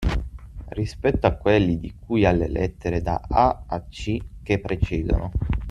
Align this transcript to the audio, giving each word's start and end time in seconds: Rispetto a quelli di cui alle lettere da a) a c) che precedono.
Rispetto 0.69 1.27
a 1.27 1.35
quelli 1.35 1.77
di 1.77 1.93
cui 1.93 2.25
alle 2.25 2.47
lettere 2.47 3.03
da 3.03 3.21
a) 3.29 3.65
a 3.67 3.81
c) 3.87 4.17
che 4.41 4.57
precedono. 4.59 5.31